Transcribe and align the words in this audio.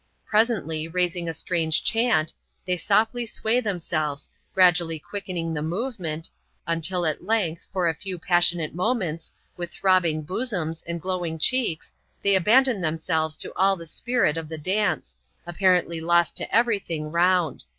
Presently, 0.25 0.87
raising 0.87 1.29
a 1.29 1.31
strange 1.35 1.83
chant, 1.83 2.33
they 2.65 2.75
softly 2.75 3.23
sway 3.23 3.59
themselves, 3.59 4.31
gradually 4.51 4.97
quickening 4.97 5.53
the 5.53 5.61
movement, 5.61 6.27
until 6.65 7.05
at 7.05 7.23
length, 7.23 7.67
for 7.71 7.87
a 7.87 7.93
few 7.93 8.17
passionate 8.17 8.73
moments, 8.73 9.31
with 9.57 9.69
throbbing 9.69 10.23
bosoms, 10.23 10.81
and 10.87 10.99
glow 10.99 11.23
ing 11.23 11.37
cheeks, 11.37 11.91
they 12.23 12.33
abandon 12.33 12.81
themselves 12.81 13.37
to 13.37 13.53
all 13.55 13.75
the 13.75 13.85
spirit 13.85 14.37
of 14.37 14.49
the 14.49 14.57
dance, 14.57 15.15
apparently 15.45 16.01
lost 16.01 16.35
to 16.37 16.51
every 16.55 16.79
thing 16.79 17.05
around. 17.05 17.63